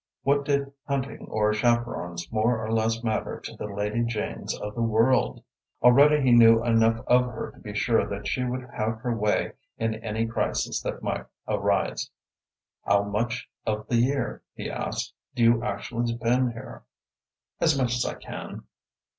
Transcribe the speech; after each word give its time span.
What 0.23 0.45
did 0.45 0.73
hunting 0.87 1.27
or 1.29 1.53
chaperons 1.53 2.27
more 2.31 2.59
or 2.65 2.73
less 2.73 3.03
matter 3.03 3.39
to 3.39 3.55
the 3.55 3.67
Lady 3.67 4.03
Janes 4.03 4.59
of 4.59 4.73
the 4.73 4.81
world! 4.81 5.43
Already 5.83 6.23
he 6.23 6.31
knew 6.31 6.63
enough 6.63 7.05
of 7.05 7.25
her 7.27 7.51
to 7.51 7.59
be 7.59 7.75
sure 7.75 8.07
that 8.07 8.27
she 8.27 8.43
would 8.43 8.67
have 8.75 8.95
her 9.01 9.15
way 9.15 9.51
in 9.77 9.93
any 10.03 10.25
crisis 10.25 10.81
that 10.81 11.03
might 11.03 11.27
arise. 11.47 12.09
"How 12.83 13.03
much 13.03 13.47
of 13.67 13.87
the 13.89 13.97
year," 13.97 14.41
he 14.55 14.71
asked, 14.71 15.13
"do 15.35 15.43
you 15.43 15.63
actually 15.63 16.07
spend 16.07 16.53
here?" 16.53 16.81
"As 17.59 17.77
much 17.77 17.93
as 17.93 18.03
I 18.03 18.15
can." 18.15 18.63